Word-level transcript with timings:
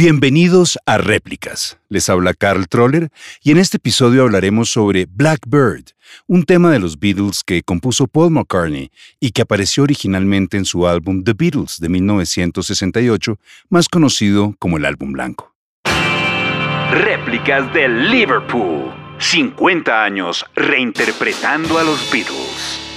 Bienvenidos 0.00 0.78
a 0.86 0.98
Réplicas. 0.98 1.76
Les 1.88 2.08
habla 2.08 2.32
Carl 2.32 2.68
Troller 2.68 3.08
y 3.42 3.50
en 3.50 3.58
este 3.58 3.78
episodio 3.78 4.22
hablaremos 4.22 4.70
sobre 4.70 5.06
Blackbird, 5.10 5.86
un 6.28 6.44
tema 6.44 6.70
de 6.70 6.78
los 6.78 7.00
Beatles 7.00 7.42
que 7.44 7.64
compuso 7.64 8.06
Paul 8.06 8.30
McCartney 8.30 8.92
y 9.18 9.32
que 9.32 9.42
apareció 9.42 9.82
originalmente 9.82 10.56
en 10.56 10.66
su 10.66 10.86
álbum 10.86 11.24
The 11.24 11.32
Beatles 11.36 11.80
de 11.80 11.88
1968, 11.88 13.40
más 13.70 13.88
conocido 13.88 14.54
como 14.60 14.76
el 14.76 14.84
álbum 14.84 15.10
blanco. 15.10 15.52
Réplicas 16.92 17.74
de 17.74 17.88
Liverpool. 17.88 18.92
50 19.18 20.04
años 20.04 20.46
reinterpretando 20.54 21.76
a 21.76 21.82
los 21.82 22.08
Beatles. 22.12 22.87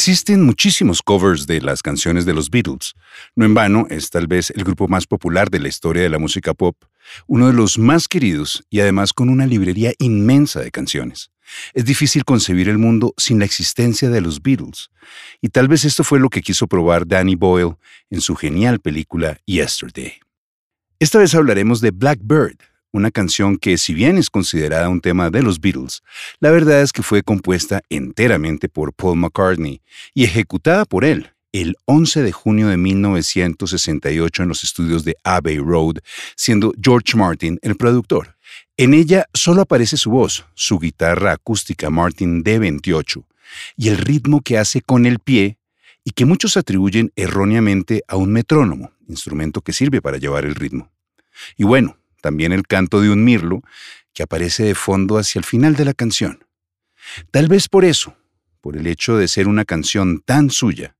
Existen 0.00 0.40
muchísimos 0.40 1.02
covers 1.02 1.46
de 1.46 1.60
las 1.60 1.82
canciones 1.82 2.24
de 2.24 2.32
los 2.32 2.48
Beatles. 2.48 2.94
No 3.36 3.44
en 3.44 3.52
vano, 3.52 3.86
es 3.90 4.08
tal 4.08 4.26
vez 4.28 4.48
el 4.48 4.64
grupo 4.64 4.88
más 4.88 5.06
popular 5.06 5.50
de 5.50 5.60
la 5.60 5.68
historia 5.68 6.02
de 6.02 6.08
la 6.08 6.18
música 6.18 6.54
pop, 6.54 6.74
uno 7.26 7.48
de 7.48 7.52
los 7.52 7.76
más 7.76 8.08
queridos 8.08 8.64
y 8.70 8.80
además 8.80 9.12
con 9.12 9.28
una 9.28 9.44
librería 9.44 9.92
inmensa 9.98 10.60
de 10.60 10.70
canciones. 10.70 11.30
Es 11.74 11.84
difícil 11.84 12.24
concebir 12.24 12.70
el 12.70 12.78
mundo 12.78 13.12
sin 13.18 13.40
la 13.40 13.44
existencia 13.44 14.08
de 14.08 14.22
los 14.22 14.40
Beatles, 14.40 14.88
y 15.42 15.50
tal 15.50 15.68
vez 15.68 15.84
esto 15.84 16.02
fue 16.02 16.18
lo 16.18 16.30
que 16.30 16.40
quiso 16.40 16.66
probar 16.66 17.06
Danny 17.06 17.34
Boyle 17.34 17.76
en 18.08 18.22
su 18.22 18.34
genial 18.36 18.80
película 18.80 19.38
Yesterday. 19.44 20.14
Esta 20.98 21.18
vez 21.18 21.34
hablaremos 21.34 21.82
de 21.82 21.90
Blackbird, 21.90 22.56
una 22.92 23.10
canción 23.10 23.56
que 23.56 23.78
si 23.78 23.94
bien 23.94 24.18
es 24.18 24.30
considerada 24.30 24.88
un 24.88 25.00
tema 25.00 25.30
de 25.30 25.42
los 25.42 25.60
Beatles, 25.60 26.02
la 26.40 26.50
verdad 26.50 26.82
es 26.82 26.92
que 26.92 27.02
fue 27.02 27.22
compuesta 27.22 27.82
enteramente 27.88 28.68
por 28.68 28.92
Paul 28.92 29.18
McCartney 29.18 29.80
y 30.14 30.24
ejecutada 30.24 30.84
por 30.84 31.04
él 31.04 31.30
el 31.52 31.76
11 31.86 32.22
de 32.22 32.32
junio 32.32 32.68
de 32.68 32.76
1968 32.76 34.42
en 34.42 34.48
los 34.48 34.62
estudios 34.62 35.04
de 35.04 35.16
Abbey 35.24 35.58
Road, 35.58 35.96
siendo 36.36 36.72
George 36.80 37.16
Martin 37.16 37.58
el 37.62 37.76
productor. 37.76 38.36
En 38.76 38.94
ella 38.94 39.26
solo 39.34 39.62
aparece 39.62 39.96
su 39.96 40.10
voz, 40.10 40.46
su 40.54 40.78
guitarra 40.78 41.32
acústica 41.32 41.90
Martin 41.90 42.42
D28 42.44 43.24
y 43.76 43.88
el 43.88 43.98
ritmo 43.98 44.40
que 44.40 44.58
hace 44.58 44.80
con 44.80 45.06
el 45.06 45.18
pie 45.18 45.58
y 46.04 46.12
que 46.12 46.24
muchos 46.24 46.56
atribuyen 46.56 47.12
erróneamente 47.16 48.02
a 48.08 48.16
un 48.16 48.32
metrónomo, 48.32 48.92
instrumento 49.08 49.60
que 49.60 49.72
sirve 49.72 50.00
para 50.00 50.18
llevar 50.18 50.44
el 50.44 50.54
ritmo. 50.54 50.90
Y 51.56 51.64
bueno, 51.64 51.98
también 52.20 52.52
el 52.52 52.66
canto 52.66 53.00
de 53.00 53.10
un 53.10 53.24
mirlo 53.24 53.62
que 54.12 54.22
aparece 54.22 54.64
de 54.64 54.74
fondo 54.74 55.18
hacia 55.18 55.38
el 55.38 55.44
final 55.44 55.76
de 55.76 55.84
la 55.84 55.94
canción. 55.94 56.44
Tal 57.30 57.48
vez 57.48 57.68
por 57.68 57.84
eso, 57.84 58.16
por 58.60 58.76
el 58.76 58.86
hecho 58.86 59.16
de 59.16 59.28
ser 59.28 59.48
una 59.48 59.64
canción 59.64 60.20
tan 60.20 60.50
suya, 60.50 60.96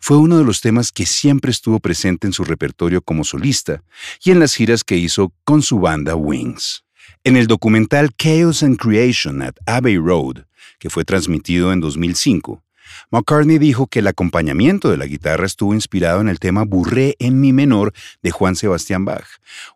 fue 0.00 0.16
uno 0.16 0.38
de 0.38 0.44
los 0.44 0.60
temas 0.60 0.92
que 0.92 1.06
siempre 1.06 1.50
estuvo 1.50 1.80
presente 1.80 2.26
en 2.26 2.32
su 2.32 2.44
repertorio 2.44 3.02
como 3.02 3.24
solista 3.24 3.82
y 4.22 4.30
en 4.30 4.40
las 4.40 4.54
giras 4.54 4.84
que 4.84 4.96
hizo 4.96 5.32
con 5.44 5.62
su 5.62 5.80
banda 5.80 6.14
Wings. 6.14 6.84
En 7.24 7.36
el 7.36 7.46
documental 7.46 8.10
Chaos 8.16 8.62
and 8.62 8.78
Creation 8.78 9.42
at 9.42 9.54
Abbey 9.66 9.96
Road, 9.96 10.44
que 10.78 10.90
fue 10.90 11.04
transmitido 11.04 11.72
en 11.72 11.80
2005, 11.80 12.63
McCartney 13.10 13.58
dijo 13.58 13.86
que 13.86 14.00
el 14.00 14.06
acompañamiento 14.06 14.90
de 14.90 14.96
la 14.96 15.06
guitarra 15.06 15.46
estuvo 15.46 15.74
inspirado 15.74 16.20
en 16.20 16.28
el 16.28 16.38
tema 16.38 16.64
Burré 16.64 17.16
en 17.18 17.40
mi 17.40 17.52
menor 17.52 17.92
de 18.22 18.30
Juan 18.30 18.56
Sebastián 18.56 19.04
Bach, 19.04 19.26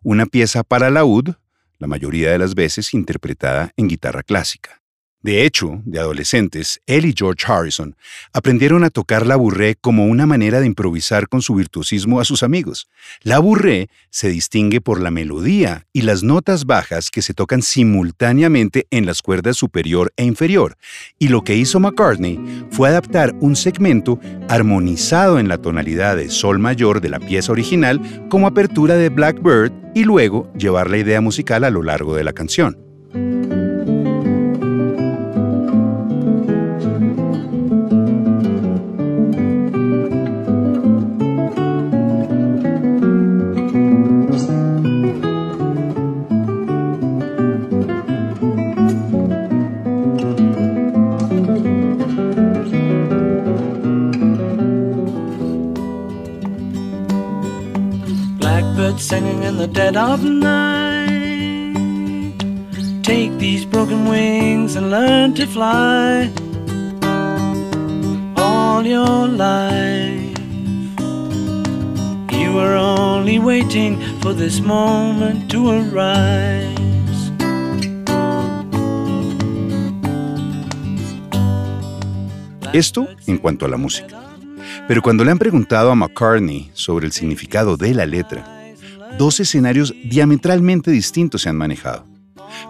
una 0.03 0.25
pieza 0.25 0.63
para 0.63 0.89
laúd, 0.89 1.35
la 1.77 1.87
mayoría 1.87 2.31
de 2.31 2.39
las 2.39 2.55
veces 2.55 2.93
interpretada 2.93 3.71
en 3.77 3.87
guitarra 3.87 4.23
clásica. 4.23 4.78
De 5.21 5.45
hecho, 5.45 5.81
de 5.83 5.99
adolescentes, 5.99 6.79
él 6.87 7.05
y 7.05 7.13
George 7.13 7.45
Harrison 7.45 7.97
aprendieron 8.31 8.85
a 8.85 8.89
tocar 8.89 9.27
la 9.27 9.35
burré 9.35 9.75
como 9.75 10.05
una 10.05 10.25
manera 10.25 10.61
de 10.61 10.65
improvisar 10.65 11.27
con 11.27 11.41
su 11.41 11.55
virtuosismo 11.55 12.21
a 12.21 12.25
sus 12.25 12.41
amigos. 12.41 12.87
La 13.21 13.39
burré 13.39 13.89
se 14.11 14.29
distingue 14.29 14.79
por 14.79 15.01
la 15.01 15.11
melodía 15.11 15.87
y 15.91 16.03
las 16.03 16.23
notas 16.23 16.65
bajas 16.65 17.11
que 17.11 17.21
se 17.21 17.33
tocan 17.33 17.61
simultáneamente 17.61 18.87
en 18.91 19.05
las 19.05 19.21
cuerdas 19.21 19.57
superior 19.57 20.13
e 20.15 20.23
inferior, 20.23 20.77
y 21.17 21.27
lo 21.27 21.43
que 21.43 21.57
hizo 21.57 21.81
McCartney 21.81 22.39
fue 22.71 22.87
adaptar 22.87 23.35
un 23.41 23.57
segmento 23.57 24.21
armonizado 24.47 25.37
en 25.37 25.49
la 25.49 25.57
tonalidad 25.57 26.15
de 26.15 26.29
sol 26.29 26.59
mayor 26.59 27.01
de 27.01 27.09
la 27.09 27.19
pieza 27.19 27.51
original 27.51 28.27
como 28.29 28.47
apertura 28.47 28.95
de 28.95 29.09
Blackbird 29.09 29.73
y 29.93 30.05
luego 30.05 30.49
llevar 30.53 30.89
la 30.89 30.97
idea 30.97 31.19
musical 31.19 31.65
a 31.65 31.69
lo 31.69 31.83
largo 31.83 32.15
de 32.15 32.23
la 32.23 32.31
canción. 32.31 32.88
Of 60.09 60.23
night. 60.23 61.77
Take 63.03 63.37
these 63.37 63.63
broken 63.63 64.09
wings 64.09 64.75
and 64.75 64.89
learn 64.89 65.35
to 65.35 65.45
fly 65.45 66.31
all 68.35 68.83
your 68.83 69.27
life. 69.27 70.35
You 72.31 72.53
were 72.53 72.75
only 72.75 73.37
waiting 73.37 73.99
for 74.21 74.33
this 74.33 74.59
moment 74.59 75.51
to 75.51 75.69
arise. 75.69 76.65
Esto 82.73 83.07
en 83.27 83.37
cuanto 83.37 83.65
a 83.65 83.69
la 83.69 83.77
música. 83.77 84.17
Pero 84.87 85.03
cuando 85.03 85.23
le 85.23 85.29
han 85.29 85.37
preguntado 85.37 85.91
a 85.91 85.95
McCartney 85.95 86.71
sobre 86.73 87.05
el 87.05 87.11
significado 87.11 87.77
de 87.77 87.93
la 87.93 88.07
letra, 88.07 88.58
dos 89.19 89.41
escenarios 89.41 89.93
diametralmente 90.05 90.91
distintos 90.91 91.41
se 91.41 91.49
han 91.49 91.57
manejado. 91.57 92.07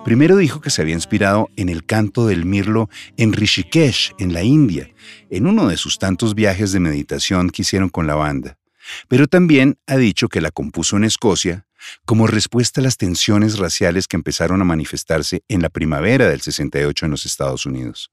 Primero 0.04 0.36
dijo 0.36 0.62
que 0.62 0.72
se 0.72 0.82
había 0.82 0.96
inspirado 0.96 1.48
en 1.56 1.70
el 1.70 1.86
canto 1.86 2.26
del 2.26 2.44
mirlo 2.44 2.90
en 3.18 3.34
Rishikesh, 3.34 4.14
en 4.18 4.34
la 4.34 4.42
India, 4.42 4.90
en 5.30 5.46
uno 5.46 5.68
de 5.68 5.78
sus 5.78 6.00
tantos 6.00 6.34
viajes 6.34 6.72
de 6.72 6.80
meditación 6.80 7.52
que 7.52 7.62
hicieron 7.62 7.90
con 7.90 8.08
la 8.08 8.16
banda. 8.16 8.58
Pero 9.08 9.28
también 9.28 9.78
ha 9.86 9.98
dicho 9.98 10.28
que 10.28 10.42
la 10.42 10.50
compuso 10.50 10.98
en 10.98 11.04
Escocia 11.04 11.68
como 12.04 12.26
respuesta 12.26 12.81
a 12.81 12.84
las 12.84 12.98
tensiones 12.98 13.60
raciales 13.60 14.08
que 14.08 14.18
empezaron 14.18 14.60
a 14.60 14.66
manifestarse 14.66 15.44
en 15.50 15.62
la 15.62 15.70
primavera 15.70 16.28
del 16.28 16.42
68 16.42 17.06
en 17.06 17.12
los 17.12 17.28
Estados 17.28 17.68
Unidos. 17.68 18.12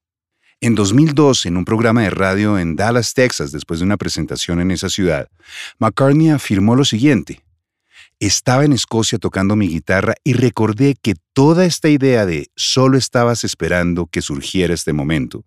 En 0.60 0.74
2002, 0.74 1.46
en 1.46 1.56
un 1.56 1.64
programa 1.64 2.02
de 2.02 2.10
radio 2.10 2.58
en 2.58 2.76
Dallas, 2.76 3.14
Texas, 3.14 3.50
después 3.50 3.80
de 3.80 3.86
una 3.86 3.96
presentación 3.96 4.60
en 4.60 4.70
esa 4.70 4.90
ciudad, 4.90 5.28
McCartney 5.78 6.28
afirmó 6.28 6.76
lo 6.76 6.84
siguiente. 6.84 7.45
Estaba 8.18 8.64
en 8.64 8.72
Escocia 8.72 9.18
tocando 9.18 9.56
mi 9.56 9.68
guitarra 9.68 10.14
y 10.24 10.32
recordé 10.32 10.94
que 10.94 11.16
toda 11.34 11.66
esta 11.66 11.90
idea 11.90 12.24
de 12.24 12.48
solo 12.56 12.96
estabas 12.96 13.44
esperando 13.44 14.06
que 14.06 14.22
surgiera 14.22 14.72
este 14.72 14.94
momento, 14.94 15.44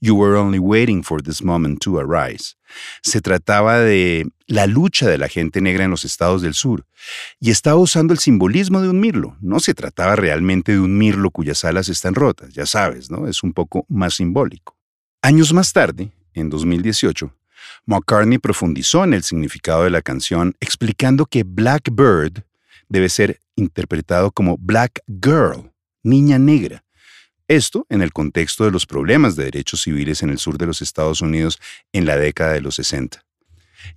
You 0.00 0.16
were 0.16 0.36
only 0.36 0.58
waiting 0.58 1.02
for 1.02 1.22
this 1.22 1.42
moment 1.42 1.80
to 1.82 1.98
arise, 1.98 2.54
se 3.02 3.20
trataba 3.20 3.78
de 3.78 4.26
la 4.48 4.66
lucha 4.66 5.08
de 5.08 5.16
la 5.16 5.28
gente 5.28 5.60
negra 5.60 5.84
en 5.84 5.90
los 5.90 6.04
estados 6.04 6.42
del 6.42 6.54
sur, 6.54 6.86
y 7.40 7.50
estaba 7.50 7.76
usando 7.76 8.12
el 8.12 8.18
simbolismo 8.18 8.80
de 8.80 8.88
un 8.88 8.98
mirlo. 9.00 9.36
No 9.40 9.60
se 9.60 9.74
trataba 9.74 10.16
realmente 10.16 10.72
de 10.72 10.80
un 10.80 10.98
mirlo 10.98 11.30
cuyas 11.30 11.64
alas 11.64 11.88
están 11.88 12.14
rotas, 12.16 12.52
ya 12.52 12.66
sabes, 12.66 13.10
¿no? 13.10 13.28
Es 13.28 13.44
un 13.44 13.52
poco 13.52 13.86
más 13.88 14.14
simbólico. 14.14 14.76
Años 15.22 15.52
más 15.52 15.72
tarde, 15.72 16.10
en 16.34 16.50
2018, 16.50 17.32
McCartney 17.86 18.38
profundizó 18.38 19.04
en 19.04 19.14
el 19.14 19.22
significado 19.22 19.84
de 19.84 19.90
la 19.90 20.02
canción, 20.02 20.54
explicando 20.60 21.26
que 21.26 21.44
Blackbird 21.44 22.44
debe 22.88 23.08
ser 23.08 23.40
interpretado 23.56 24.30
como 24.30 24.56
Black 24.58 25.00
Girl, 25.06 25.72
niña 26.02 26.38
negra. 26.38 26.84
Esto 27.48 27.86
en 27.88 28.02
el 28.02 28.12
contexto 28.12 28.64
de 28.64 28.70
los 28.70 28.86
problemas 28.86 29.36
de 29.36 29.44
derechos 29.44 29.82
civiles 29.82 30.22
en 30.22 30.30
el 30.30 30.38
sur 30.38 30.58
de 30.58 30.66
los 30.66 30.80
Estados 30.80 31.20
Unidos 31.20 31.58
en 31.92 32.06
la 32.06 32.16
década 32.16 32.52
de 32.52 32.60
los 32.60 32.76
60. 32.76 33.24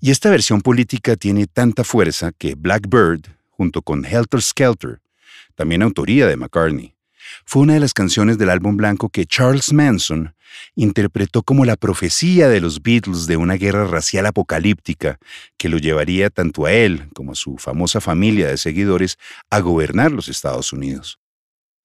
Y 0.02 0.12
esta 0.12 0.30
versión 0.30 0.62
política 0.62 1.16
tiene 1.16 1.48
tanta 1.48 1.84
fuerza 1.84 2.32
que 2.32 2.56
Blackbird, 2.56 3.28
junto 3.50 3.82
con 3.82 4.04
Helter 4.04 4.42
Skelter, 4.42 5.00
también 5.56 5.84
autoría 5.84 6.28
de 6.28 6.36
McCartney, 6.36 6.96
fue 7.46 7.64
una 7.64 7.74
de 7.74 7.80
las 7.80 7.94
canciones 7.94 8.38
del 8.38 8.50
álbum 8.50 8.78
blanco 8.78 9.10
que 9.10 9.26
Charles 9.26 9.74
Manson 9.74 10.35
interpretó 10.76 11.44
como 11.44 11.66
la 11.66 11.76
profecía 11.76 12.50
de 12.50 12.62
los 12.62 12.82
Beatles 12.82 13.28
de 13.28 13.38
una 13.38 13.56
guerra 13.56 13.86
racial 13.86 14.26
apocalíptica 14.26 15.20
que 15.58 15.70
lo 15.70 15.78
llevaría 15.78 16.30
tanto 16.30 16.66
a 16.66 16.72
él 16.72 17.10
como 17.14 17.34
a 17.34 17.36
su 17.36 17.58
famosa 17.58 18.02
familia 18.02 18.48
de 18.48 18.58
seguidores 18.58 19.18
a 19.50 19.60
gobernar 19.60 20.12
los 20.12 20.28
Estados 20.28 20.74
Unidos. 20.74 21.20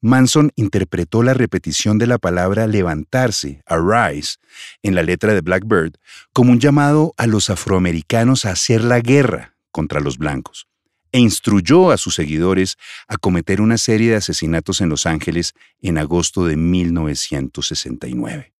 Manson 0.02 0.50
interpretó 0.56 1.22
la 1.22 1.34
repetición 1.34 1.98
de 1.98 2.06
la 2.06 2.16
palabra 2.16 2.66
levantarse, 2.66 3.62
arise, 3.66 4.38
en 4.82 4.94
la 4.94 5.02
letra 5.02 5.34
de 5.34 5.42
Blackbird, 5.42 5.92
como 6.32 6.52
un 6.52 6.60
llamado 6.60 7.12
a 7.18 7.26
los 7.26 7.50
afroamericanos 7.50 8.46
a 8.46 8.52
hacer 8.52 8.82
la 8.82 9.00
guerra 9.00 9.56
contra 9.70 10.00
los 10.00 10.16
blancos, 10.16 10.66
e 11.12 11.18
instruyó 11.18 11.90
a 11.90 11.98
sus 11.98 12.14
seguidores 12.14 12.78
a 13.08 13.18
cometer 13.18 13.60
una 13.60 13.76
serie 13.76 14.10
de 14.10 14.16
asesinatos 14.16 14.80
en 14.80 14.88
Los 14.88 15.04
Ángeles 15.04 15.52
en 15.82 15.98
agosto 15.98 16.46
de 16.46 16.56
1969. 16.56 18.54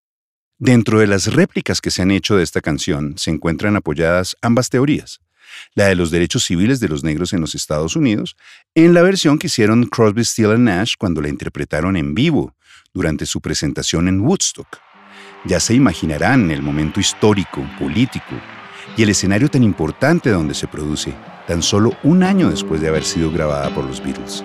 Dentro 0.61 1.01
de 1.01 1.09
las 1.09 1.33
réplicas 1.33 1.81
que 1.81 1.91
se 1.91 2.03
han 2.03 2.13
hecho 2.13 2.37
de 2.37 2.45
esta 2.45 2.61
canción 2.61 3.15
se 3.17 3.31
encuentran 3.31 3.77
apoyadas 3.77 4.37
ambas 4.43 4.69
teorías 4.69 5.21
la 5.75 5.87
de 5.87 5.95
los 5.95 6.11
derechos 6.11 6.45
civiles 6.45 6.81
de 6.81 6.89
los 6.89 7.05
negros 7.05 7.33
en 7.33 7.41
los 7.41 7.55
Estados 7.55 7.97
Unidos, 7.97 8.37
en 8.75 8.95
la 8.95 9.03
versión 9.03 9.39
que 9.39 9.49
hicieron 9.49 9.85
Crosby, 9.87 10.25
Steele 10.25 10.59
Nash 10.59 10.95
cuando 10.99 11.21
la 11.21 11.29
interpretaron 11.29 11.97
en 11.97 12.15
vivo 12.15 12.55
durante 12.93 13.27
su 13.27 13.41
presentación 13.41 14.09
en 14.09 14.21
Woodstock. 14.21 14.79
Ya 15.45 15.61
se 15.61 15.75
imaginarán 15.75 16.51
el 16.51 16.63
momento 16.63 17.01
histórico, 17.01 17.67
político 17.79 18.41
y 18.97 19.03
el 19.03 19.11
escenario 19.11 19.49
tan 19.49 19.63
importante 19.63 20.31
donde 20.31 20.55
se 20.55 20.69
produce, 20.69 21.15
tan 21.47 21.63
solo 21.63 21.97
un 22.03 22.23
año 22.23 22.51
después 22.51 22.81
de 22.81 22.89
haber 22.89 23.05
sido 23.05 23.31
grabada 23.31 23.75
por 23.75 23.85
los 23.85 24.03
Beatles. 24.03 24.45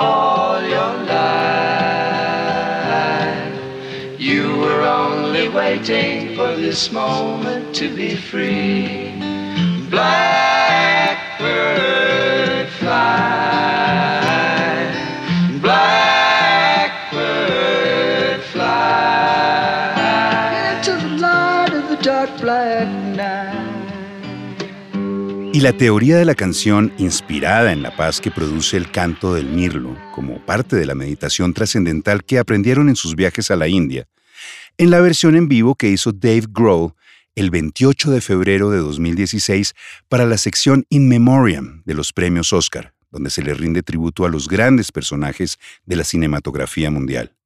all 0.00 0.62
your 0.62 0.94
life. 1.04 1.60
You 4.18 4.56
were 4.56 4.82
only 4.82 5.48
waiting 5.50 6.34
for 6.34 6.56
this 6.56 6.90
moment 6.90 7.74
to 7.76 7.94
be 7.94 8.16
free. 8.16 9.09
Y 25.60 25.62
la 25.62 25.76
teoría 25.76 26.16
de 26.16 26.24
la 26.24 26.34
canción, 26.34 26.90
inspirada 26.96 27.70
en 27.70 27.82
la 27.82 27.94
paz 27.94 28.22
que 28.22 28.30
produce 28.30 28.78
el 28.78 28.90
canto 28.90 29.34
del 29.34 29.44
mirlo, 29.44 29.94
como 30.14 30.42
parte 30.46 30.74
de 30.74 30.86
la 30.86 30.94
meditación 30.94 31.52
trascendental 31.52 32.24
que 32.24 32.38
aprendieron 32.38 32.88
en 32.88 32.96
sus 32.96 33.14
viajes 33.14 33.50
a 33.50 33.56
la 33.56 33.68
India, 33.68 34.08
en 34.78 34.88
la 34.88 35.00
versión 35.00 35.36
en 35.36 35.48
vivo 35.48 35.74
que 35.74 35.90
hizo 35.90 36.12
Dave 36.12 36.44
Grohl 36.48 36.94
el 37.34 37.50
28 37.50 38.10
de 38.10 38.22
febrero 38.22 38.70
de 38.70 38.78
2016 38.78 39.74
para 40.08 40.24
la 40.24 40.38
sección 40.38 40.86
In 40.88 41.10
Memoriam 41.10 41.82
de 41.84 41.92
los 41.92 42.14
premios 42.14 42.54
Oscar, 42.54 42.94
donde 43.10 43.28
se 43.28 43.42
le 43.42 43.52
rinde 43.52 43.82
tributo 43.82 44.24
a 44.24 44.30
los 44.30 44.48
grandes 44.48 44.90
personajes 44.90 45.58
de 45.84 45.96
la 45.96 46.04
cinematografía 46.04 46.90
mundial. 46.90 47.36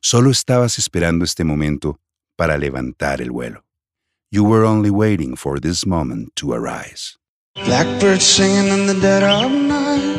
Solo 0.00 0.30
estabas 0.30 0.78
esperando 0.78 1.26
este 1.26 1.44
momento 1.44 2.00
para 2.36 2.56
levantar 2.56 3.20
el 3.20 3.30
vuelo. 3.30 3.66
You 4.30 4.46
were 4.46 4.64
only 4.64 4.88
waiting 4.88 5.36
for 5.36 5.60
this 5.60 5.86
moment 5.86 6.30
to 6.36 6.54
arise. 6.54 7.20
Blackbird 7.56 8.20
singing 8.22 8.68
in 8.68 8.86
the 8.86 8.94
dead 9.00 9.22
of 9.22 9.50
night. 9.50 10.18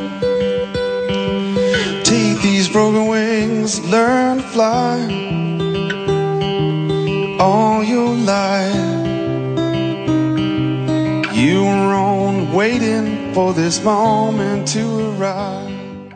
Take 2.03 2.41
these 2.41 2.67
broken 2.67 3.07
wings, 3.07 3.79
learn 3.89 4.37
to 4.37 4.43
fly. 4.43 5.31
all 7.41 7.83
your 7.83 8.15
life. 8.15 8.75
You 11.33 11.63
were 11.63 11.95
on 11.95 12.53
waiting 12.53 13.33
for 13.33 13.53
this 13.53 13.83
moment 13.83 14.67
to 14.73 14.83
arrive. 15.17 15.71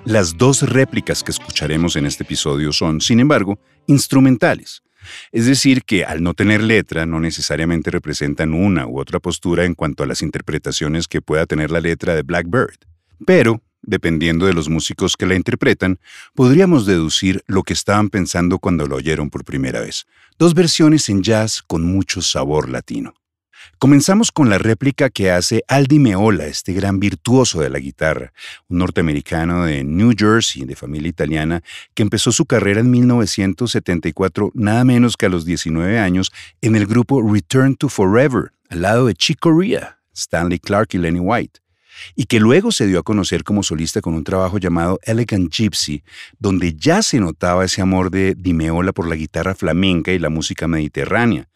Las 0.06 0.38
dos 0.38 0.62
réplicas 0.62 1.24
que 1.24 1.32
escucharemos 1.32 1.96
en 1.96 2.06
este 2.06 2.24
episodio 2.24 2.72
son, 2.72 3.02
sin 3.02 3.20
embargo, 3.20 3.58
instrumentales. 3.88 4.84
Es 5.31 5.46
decir, 5.46 5.84
que 5.84 6.06
al 6.06 6.24
no 6.24 6.34
tener 6.34 6.62
letra 6.62 7.06
no 7.06 7.19
necesariamente 7.19 7.92
representan 7.92 8.54
una 8.54 8.88
u 8.88 9.00
otra 9.00 9.19
postura 9.19 9.66
en 9.66 9.75
cuanto 9.75 10.04
a 10.04 10.07
las 10.07 10.22
interpretaciones 10.22 11.07
que 11.07 11.22
pueda 11.22 11.46
tener 11.46 11.72
la 11.72 11.81
letra 11.81 12.16
de 12.16 12.24
Blackbird. 12.24 12.78
Pero 13.25 13.62
dependiendo 13.81 14.46
de 14.46 14.54
los 14.54 14.69
músicos 14.69 15.16
que 15.16 15.25
la 15.25 15.36
interpretan, 15.36 16.00
podríamos 16.34 16.86
deducir 16.86 17.44
lo 17.48 17.63
que 17.63 17.74
estaban 17.74 18.10
pensando 18.10 18.60
cuando 18.60 18.88
lo 18.88 18.96
oyeron 18.96 19.30
por 19.30 19.46
primera 19.46 19.80
vez. 19.80 20.06
Dos 20.38 20.54
versiones 20.54 21.08
en 21.10 21.24
jazz 21.24 21.62
con 21.62 21.84
mucho 21.84 22.22
sabor 22.22 22.69
latino. 22.69 23.13
Comenzamos 23.78 24.32
con 24.32 24.50
la 24.50 24.58
réplica 24.58 25.10
que 25.10 25.32
hace 25.32 25.64
Aldi 25.68 26.00
Meola, 26.00 26.46
este 26.46 26.74
gran 26.74 27.00
virtuoso 27.00 27.62
de 27.62 27.70
la 27.70 27.80
guitarra, 27.80 28.34
un 28.68 28.80
norteamericano 28.80 29.66
de 29.66 29.84
New 29.84 30.14
Jersey, 30.18 30.66
de 30.66 30.76
familia 30.76 31.10
italiana, 31.10 31.62
que 31.94 32.04
empezó 32.04 32.32
su 32.32 32.46
carrera 32.46 32.80
en 32.80 32.90
1974, 32.92 34.52
nada 34.54 34.84
menos 34.86 35.18
que 35.18 35.26
a 35.26 35.30
los 35.30 35.46
19 35.46 36.00
años, 36.00 36.32
en 36.62 36.76
el 36.76 36.86
grupo 36.86 37.22
Return 37.22 37.76
to 37.76 37.90
Forever, 37.90 38.52
al 38.70 38.82
lado 38.82 39.08
de 39.08 39.14
Chick 39.14 39.40
Corea, 39.40 40.00
Stanley 40.14 40.60
Clark 40.60 40.90
y 40.94 40.98
Lenny 40.98 41.20
White 41.20 41.64
y 42.16 42.25
que 42.25 42.40
luego 42.40 42.72
se 42.72 42.88
dio 42.88 43.00
a 43.00 43.04
conocer 43.04 43.44
como 43.44 43.64
solista 43.64 44.02
con 44.02 44.14
un 44.14 44.24
trabajo 44.24 44.58
llamado 44.58 45.00
Elegant 45.04 45.54
Gypsy, 45.54 46.04
donde 46.40 46.74
ya 46.74 47.02
se 47.02 47.20
notaba 47.20 47.66
ese 47.66 47.82
amor 47.82 48.12
de 48.12 48.36
Dimeola 48.36 48.94
por 48.94 49.08
la 49.08 49.16
guitarra 49.16 49.56
flamenca 49.56 50.12
y 50.12 50.20
la 50.20 50.30
música 50.30 50.68
mediterránea, 50.68 51.50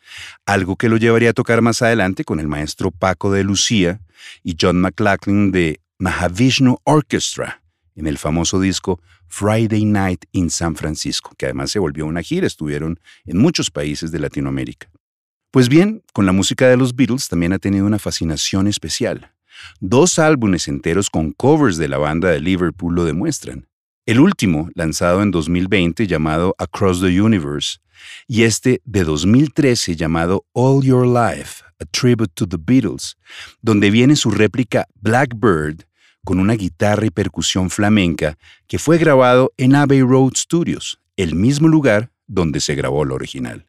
algo 0.45 0.75
que 0.75 0.89
lo 0.89 0.97
llevaría 0.97 1.31
a 1.31 1.33
tocar 1.33 1.61
más 1.61 1.81
adelante 1.81 2.23
con 2.23 2.39
el 2.39 2.47
maestro 2.47 2.91
Paco 2.91 3.31
de 3.31 3.43
Lucía 3.43 4.01
y 4.43 4.55
John 4.59 4.81
McLaughlin 4.81 5.51
de 5.51 5.81
Mahavishnu 5.97 6.77
Orchestra 6.83 7.61
en 7.95 8.07
el 8.07 8.17
famoso 8.17 8.59
disco 8.59 8.99
Friday 9.27 9.85
Night 9.85 10.25
in 10.31 10.49
San 10.49 10.75
Francisco, 10.75 11.33
que 11.37 11.45
además 11.45 11.71
se 11.71 11.79
volvió 11.79 12.05
una 12.05 12.21
gira, 12.21 12.47
estuvieron 12.47 12.99
en 13.25 13.37
muchos 13.37 13.69
países 13.69 14.11
de 14.11 14.19
Latinoamérica. 14.19 14.89
Pues 15.51 15.69
bien, 15.69 16.03
con 16.13 16.25
la 16.25 16.31
música 16.31 16.67
de 16.67 16.77
los 16.77 16.95
Beatles 16.95 17.27
también 17.27 17.53
ha 17.53 17.59
tenido 17.59 17.85
una 17.85 17.99
fascinación 17.99 18.67
especial. 18.67 19.33
Dos 19.79 20.19
álbumes 20.19 20.67
enteros 20.67 21.09
con 21.09 21.31
covers 21.31 21.77
de 21.77 21.87
la 21.87 21.97
banda 21.97 22.29
de 22.29 22.39
Liverpool 22.39 22.95
lo 22.95 23.05
demuestran. 23.05 23.67
El 24.05 24.19
último, 24.19 24.69
lanzado 24.73 25.21
en 25.21 25.31
2020, 25.31 26.07
llamado 26.07 26.55
Across 26.57 27.01
the 27.01 27.21
Universe, 27.21 27.77
y 28.27 28.43
este 28.43 28.81
de 28.85 29.03
2013 29.03 29.95
llamado 29.95 30.45
All 30.53 30.83
Your 30.83 31.05
Life, 31.05 31.63
A 31.79 31.85
Tribute 31.85 32.31
to 32.33 32.47
the 32.47 32.57
Beatles, 32.59 33.17
donde 33.61 33.91
viene 33.91 34.15
su 34.15 34.31
réplica 34.31 34.87
Blackbird 34.95 35.83
con 36.25 36.39
una 36.39 36.53
guitarra 36.53 37.05
y 37.05 37.09
percusión 37.09 37.69
flamenca 37.69 38.37
que 38.67 38.79
fue 38.79 38.97
grabado 38.97 39.51
en 39.57 39.75
Abbey 39.75 40.01
Road 40.01 40.33
Studios, 40.35 40.99
el 41.15 41.35
mismo 41.35 41.67
lugar 41.67 42.11
donde 42.27 42.59
se 42.61 42.75
grabó 42.75 43.03
el 43.03 43.11
original. 43.11 43.67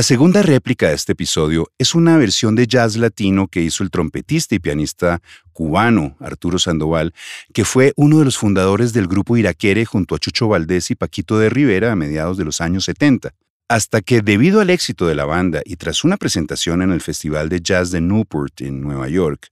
La 0.00 0.04
segunda 0.04 0.40
réplica 0.40 0.88
de 0.88 0.94
este 0.94 1.12
episodio 1.12 1.70
es 1.76 1.94
una 1.94 2.16
versión 2.16 2.54
de 2.54 2.66
jazz 2.66 2.96
latino 2.96 3.48
que 3.48 3.60
hizo 3.60 3.82
el 3.82 3.90
trompetista 3.90 4.54
y 4.54 4.58
pianista 4.58 5.20
cubano 5.52 6.16
Arturo 6.20 6.58
Sandoval, 6.58 7.12
que 7.52 7.66
fue 7.66 7.92
uno 7.96 8.20
de 8.20 8.24
los 8.24 8.38
fundadores 8.38 8.94
del 8.94 9.08
grupo 9.08 9.36
Iraquere 9.36 9.84
junto 9.84 10.14
a 10.14 10.18
Chucho 10.18 10.48
Valdés 10.48 10.90
y 10.90 10.94
Paquito 10.94 11.38
de 11.38 11.50
Rivera 11.50 11.92
a 11.92 11.96
mediados 11.96 12.38
de 12.38 12.46
los 12.46 12.62
años 12.62 12.86
70 12.86 13.34
hasta 13.68 14.00
que 14.00 14.22
debido 14.22 14.62
al 14.62 14.70
éxito 14.70 15.06
de 15.06 15.14
la 15.14 15.26
banda 15.26 15.60
y 15.66 15.76
tras 15.76 16.02
una 16.02 16.16
presentación 16.16 16.80
en 16.80 16.92
el 16.92 17.02
Festival 17.02 17.50
de 17.50 17.60
Jazz 17.60 17.90
de 17.90 18.00
Newport 18.00 18.58
en 18.62 18.80
Nueva 18.80 19.06
York, 19.10 19.48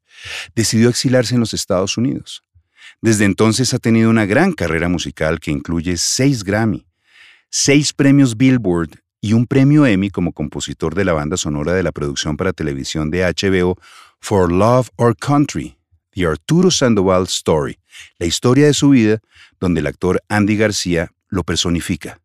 decidió 0.55 0.89
exilarse 0.89 1.35
en 1.35 1.41
los 1.41 1.53
Estados 1.53 1.99
Unidos. 1.99 2.43
Desde 3.03 3.27
entonces 3.27 3.75
ha 3.75 3.79
tenido 3.79 4.09
una 4.09 4.25
gran 4.25 4.55
carrera 4.55 4.89
musical 4.89 5.41
que 5.41 5.51
incluye 5.51 5.99
seis 5.99 6.43
Grammy, 6.43 6.87
seis 7.51 7.93
premios 7.93 8.35
Billboard 8.35 8.99
y 9.21 9.33
un 9.33 9.47
premio 9.47 9.87
Emmy 9.87 10.11
como 10.11 10.33
compositor 10.33 10.95
de 10.95 11.05
la 11.05 11.13
banda 11.13 11.37
sonora 11.37 11.73
de 11.73 11.83
la 11.83 11.93
producción 11.93 12.37
para 12.37 12.53
televisión 12.53 13.11
de 13.11 13.25
HBO 13.25 13.77
For 14.21 14.53
Love 14.53 14.91
or 14.97 15.17
Country, 15.17 15.77
The 16.13 16.27
Arturo 16.27 16.71
Sandoval 16.71 17.25
Story, 17.25 17.79
la 18.19 18.27
historia 18.27 18.67
de 18.67 18.75
su 18.75 18.91
vida 18.91 19.21
donde 19.61 19.81
el 19.81 19.87
actor 19.87 20.23
Andy 20.29 20.57
García 20.57 21.13
lo 21.29 21.45
personifica. 21.45 22.21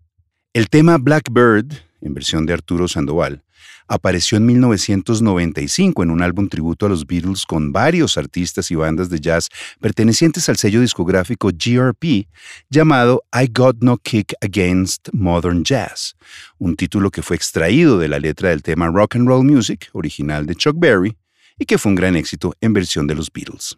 El 0.53 0.69
tema 0.69 0.97
Blackbird, 0.97 1.73
en 2.03 2.13
versión 2.13 2.45
de 2.45 2.53
Arturo 2.53 2.87
Sandoval, 2.87 3.43
apareció 3.87 4.37
en 4.37 4.45
1995 4.45 6.03
en 6.03 6.11
un 6.11 6.21
álbum 6.21 6.47
tributo 6.47 6.85
a 6.85 6.89
los 6.89 7.05
Beatles 7.05 7.45
con 7.45 7.71
varios 7.71 8.17
artistas 8.17 8.71
y 8.71 8.75
bandas 8.75 9.09
de 9.09 9.19
jazz 9.19 9.49
pertenecientes 9.79 10.47
al 10.49 10.57
sello 10.57 10.81
discográfico 10.81 11.49
GRP 11.49 12.27
llamado 12.69 13.23
I 13.33 13.49
Got 13.51 13.77
No 13.81 13.97
Kick 13.97 14.33
Against 14.41 15.09
Modern 15.13 15.63
Jazz, 15.63 16.15
un 16.57 16.75
título 16.75 17.11
que 17.11 17.21
fue 17.21 17.35
extraído 17.35 17.97
de 17.97 18.07
la 18.07 18.19
letra 18.19 18.49
del 18.49 18.61
tema 18.61 18.87
Rock 18.87 19.15
and 19.15 19.27
Roll 19.27 19.45
Music, 19.45 19.89
original 19.93 20.45
de 20.45 20.55
Chuck 20.55 20.75
Berry, 20.77 21.17
y 21.57 21.65
que 21.65 21.77
fue 21.77 21.91
un 21.91 21.95
gran 21.95 22.15
éxito 22.15 22.53
en 22.61 22.73
versión 22.73 23.07
de 23.07 23.15
los 23.15 23.31
Beatles. 23.31 23.77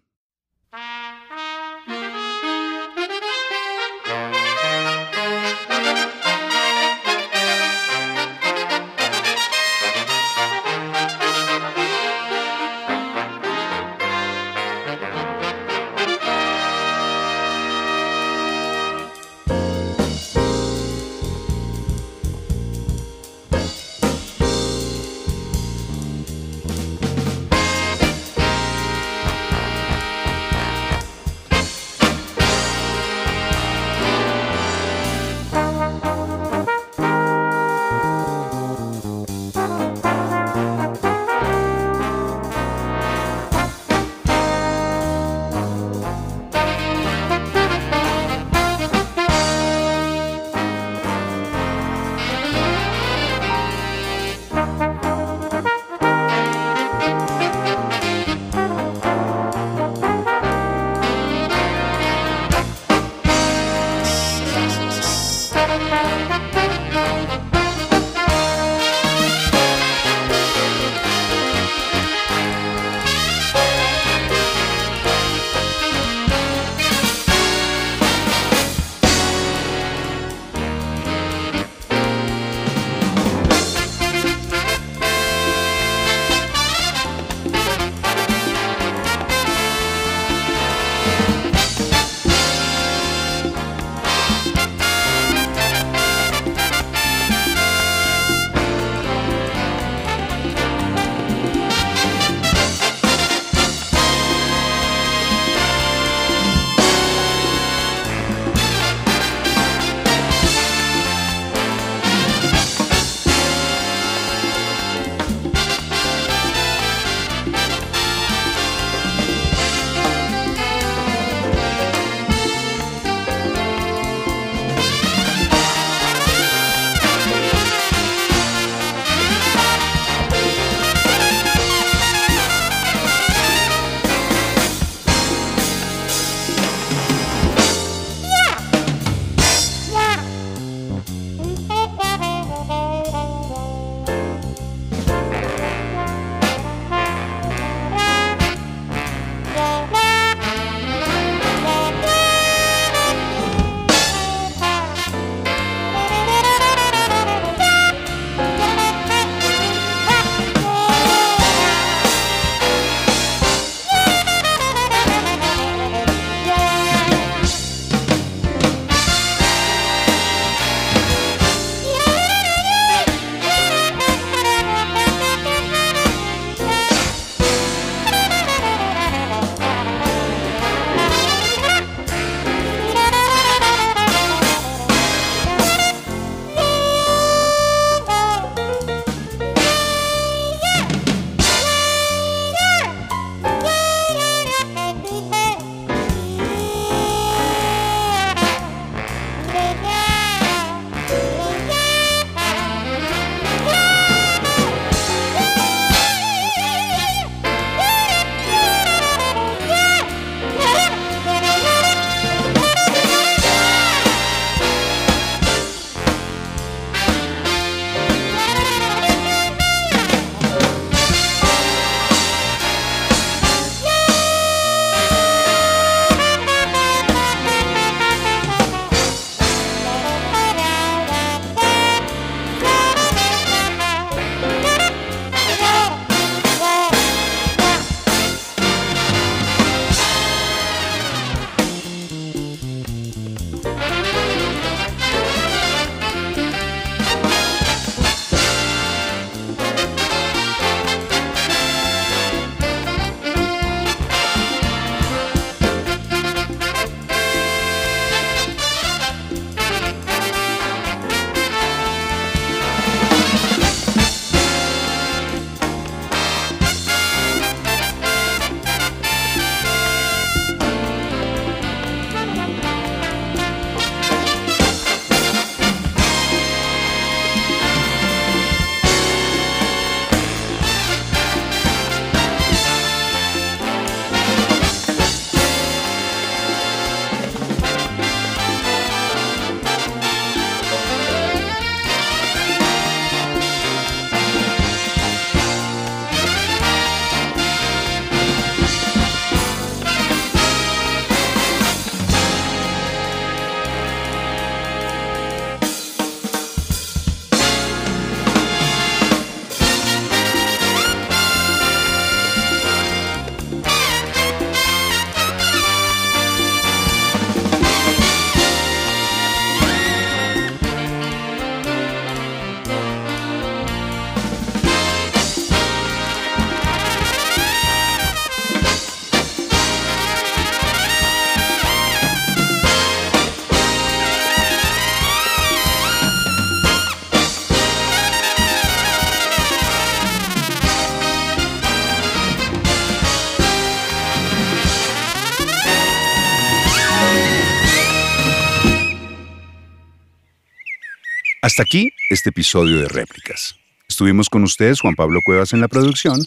Hasta 351.46 351.62
aquí 351.62 351.94
este 352.10 352.32
episodio 352.32 352.80
de 352.80 352.88
Réplicas. 352.88 353.56
Estuvimos 353.88 354.30
con 354.30 354.42
ustedes 354.42 354.82
Juan 354.82 354.96
Pablo 354.96 355.20
Cuevas 355.24 355.54
en 355.54 355.62
la 355.62 355.68
producción 355.68 356.20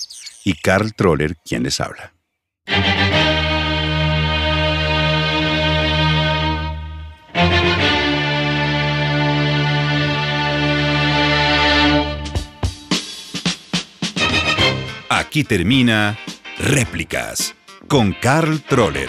y 0.45 0.53
Carl 0.53 0.95
Troller 0.95 1.35
quien 1.45 1.65
les 1.65 1.81
habla. 1.81 2.15
Aquí 15.09 15.43
termina 15.43 16.17
Réplicas 16.61 17.57
con 17.89 18.13
Carl 18.13 18.63
Troller, 18.63 19.09